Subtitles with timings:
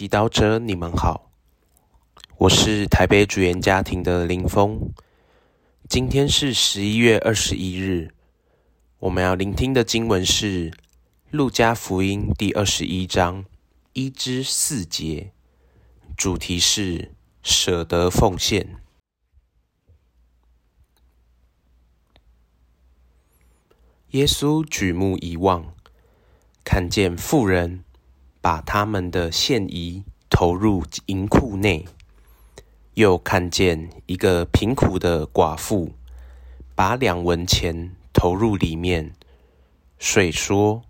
[0.00, 1.30] 祈祷者，你们好，
[2.38, 4.94] 我是台北主言家庭的林峰。
[5.90, 8.14] 今天是十一月二十一日，
[9.00, 10.70] 我们要聆听的经文是
[11.30, 13.44] 《路加福音》第二十一章
[13.92, 15.32] 一至四节，
[16.16, 17.12] 主题是
[17.42, 18.78] 舍得奉献。
[24.12, 25.74] 耶稣举目一望，
[26.64, 27.84] 看见妇人。
[28.42, 31.86] 把他们的现衣投入银库内，
[32.94, 35.92] 又看见一个贫苦的寡妇
[36.74, 39.12] 把两文钱投入里面，
[39.98, 40.82] 水说：“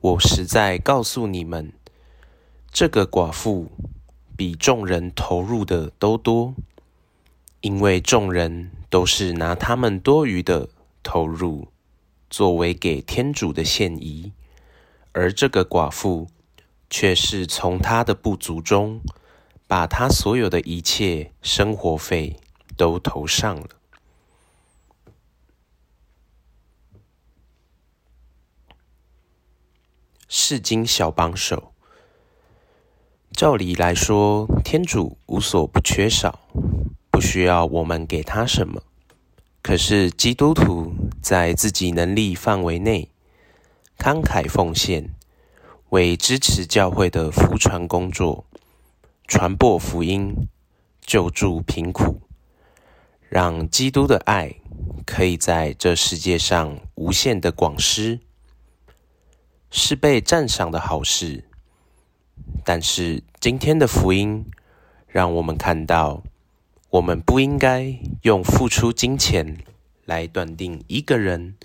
[0.00, 1.72] 我实在告诉你们，
[2.70, 3.70] 这个寡妇
[4.36, 6.54] 比众人投入的都多，
[7.62, 10.68] 因为众人都是拿他们多余的
[11.02, 11.66] 投入
[12.28, 14.32] 作为给天主的献仪，
[15.10, 16.28] 而这个寡妇。”
[16.90, 19.00] 却是从他的不足中，
[19.68, 22.36] 把他所有的一切生活费
[22.76, 23.68] 都投上了。
[30.28, 31.72] 世经小帮手，
[33.32, 36.40] 照理来说，天主无所不缺少，
[37.10, 38.82] 不需要我们给他什么。
[39.62, 40.92] 可是基督徒
[41.22, 43.10] 在自己能力范围内
[43.96, 45.14] 慷慨奉献。
[45.90, 48.44] 为支持教会的福传工作，
[49.26, 50.48] 传播福音，
[51.00, 52.20] 救助贫苦，
[53.28, 54.54] 让基督的爱
[55.04, 58.20] 可以在这世界上无限的广施，
[59.72, 61.42] 是被赞赏的好事。
[62.64, 64.46] 但是今天的福音
[65.08, 66.22] 让我们看到，
[66.90, 69.58] 我们不应该用付出金钱
[70.04, 71.56] 来断定一个人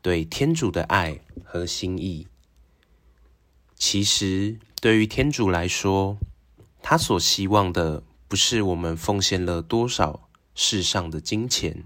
[0.00, 2.26] 对天主的爱和心意。
[3.78, 6.18] 其实，对于天主来说，
[6.82, 11.84] 他所希望的不是我们奉献了多少世上的金钱，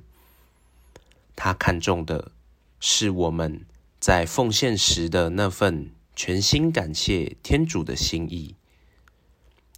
[1.36, 2.32] 他看重的
[2.80, 3.66] 是我们
[4.00, 8.56] 在奉献时的那份全心感谢天主的心意，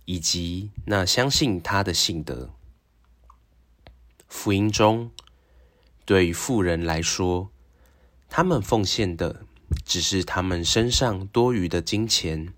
[0.05, 2.51] 以及那相信他的信德。
[4.29, 5.11] 福音中，
[6.05, 7.51] 对于富人来说，
[8.31, 9.45] 他们奉献的。
[9.85, 12.53] 只是他们身上多余的金钱，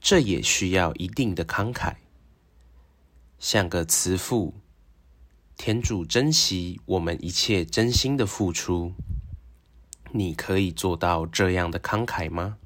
[0.00, 1.96] 这也需要一定的慷慨，
[3.38, 4.54] 像个慈父。
[5.56, 8.92] 天主珍惜我们一切真心的付出，
[10.12, 12.58] 你可以做到这样的慷慨吗？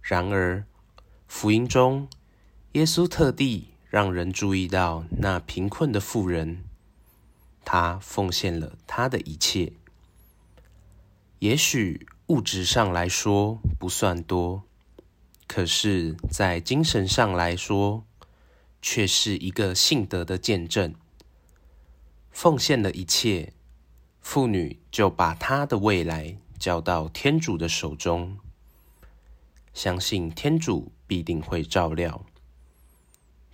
[0.00, 0.64] 然而，
[1.26, 2.08] 福音中，
[2.74, 6.62] 耶稣特地让人注意到那贫困的妇人，
[7.64, 9.72] 他奉献了他的一切。
[11.40, 14.62] 也许物质上来说不算多，
[15.46, 18.04] 可是，在精神上来说，
[18.80, 20.94] 却是一个信德的见证。
[22.30, 23.52] 奉献了一切，
[24.20, 28.38] 妇女就把她的未来交到天主的手中，
[29.74, 32.24] 相信天主必定会照料。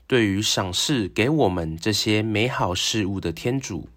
[0.06, 3.88] 对于赏赐给我们这些美好事物的天主，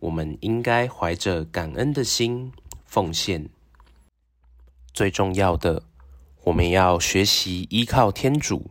[0.00, 2.52] 我们应该怀着感恩的心。
[2.92, 3.48] 奉献
[4.92, 5.84] 最重要的，
[6.44, 8.70] 我们要学习依靠天主，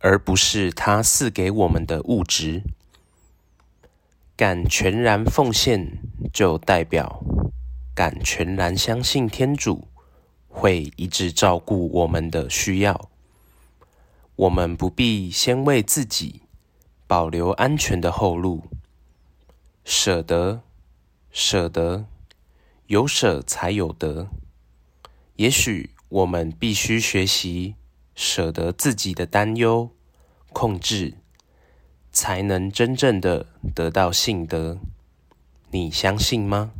[0.00, 2.62] 而不是他赐给我们的物质。
[4.36, 5.98] 敢全然奉献，
[6.30, 7.24] 就代表
[7.94, 9.88] 敢全然相信天主
[10.46, 13.08] 会一直照顾我们的需要。
[14.36, 16.42] 我们不必先为自己
[17.06, 18.64] 保留安全的后路，
[19.86, 20.60] 舍得，
[21.30, 22.04] 舍得。
[22.88, 24.30] 有舍才有得，
[25.36, 27.74] 也许我们必须学习
[28.14, 29.90] 舍得自己的担忧、
[30.54, 31.18] 控制，
[32.10, 34.78] 才能真正的得到信德。
[35.70, 36.72] 你相信吗？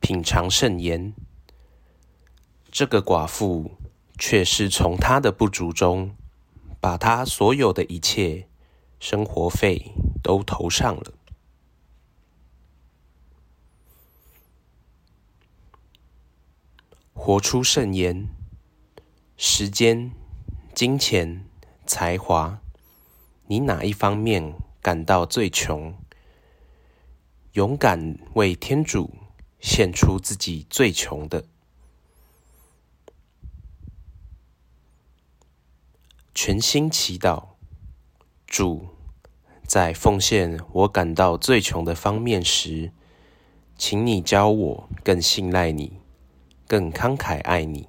[0.00, 1.14] 品尝圣言，
[2.72, 3.76] 这个寡妇
[4.18, 6.16] 却是从她的不足中，
[6.80, 8.48] 把她所有的一切。
[9.06, 9.92] 生活费
[10.22, 11.12] 都投上了，
[17.12, 18.26] 活出圣言。
[19.36, 20.10] 时间、
[20.74, 21.44] 金钱、
[21.84, 22.62] 才华，
[23.46, 25.94] 你哪一方面感到最穷？
[27.52, 29.12] 勇敢为天主
[29.60, 31.44] 献出自己最穷的，
[36.34, 37.48] 全心祈祷，
[38.46, 38.93] 主。
[39.66, 42.92] 在奉献我感到最穷的方面时，
[43.76, 45.98] 请你教我更信赖你，
[46.68, 47.88] 更慷慨爱你。